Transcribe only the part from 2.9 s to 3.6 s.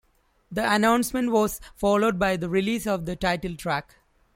the title